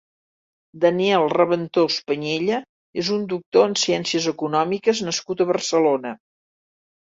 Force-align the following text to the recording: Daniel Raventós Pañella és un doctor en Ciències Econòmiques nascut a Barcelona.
Daniel 0.85 1.25
Raventós 1.33 1.97
Pañella 2.07 2.57
és 3.03 3.13
un 3.19 3.29
doctor 3.35 3.69
en 3.71 3.77
Ciències 3.83 4.27
Econòmiques 4.35 5.05
nascut 5.11 5.47
a 5.47 5.51
Barcelona. 5.55 6.17